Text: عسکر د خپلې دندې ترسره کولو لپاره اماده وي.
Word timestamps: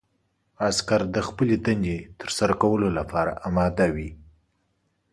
عسکر 0.67 1.01
د 1.15 1.17
خپلې 1.27 1.55
دندې 1.65 1.97
ترسره 2.19 2.53
کولو 2.61 2.87
لپاره 2.97 3.31
اماده 3.47 3.87
وي. 3.95 4.09